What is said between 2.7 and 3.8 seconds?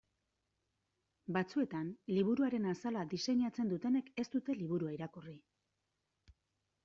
azala diseinatzen